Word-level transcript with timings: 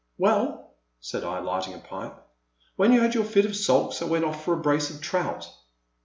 Well/* 0.17 0.71
said 0.99 1.23
I 1.23 1.37
lighting 1.41 1.75
a 1.75 1.77
pipe, 1.77 2.17
when 2.75 2.91
you 2.91 3.01
had 3.01 3.13
your 3.13 3.23
fit 3.23 3.45
of 3.45 3.55
sulks 3.55 4.01
I 4.01 4.05
went 4.05 4.25
oflF 4.25 4.37
for 4.39 4.55
a 4.55 4.59
brace 4.59 4.89
of 4.89 4.99
trout." 4.99 5.47